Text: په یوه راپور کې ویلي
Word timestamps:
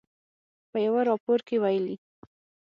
په 0.69 0.77
یوه 0.85 1.01
راپور 1.09 1.39
کې 1.47 1.55
ویلي 1.63 1.95